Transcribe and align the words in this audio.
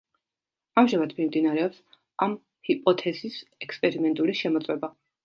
ამჟამად 0.81 1.11
მიმდინარეობს 1.17 1.83
ამ 2.27 2.33
ჰიპოთეზის 2.71 3.37
ექსპერიმენტული 3.67 4.37
შემოწმება. 4.41 4.91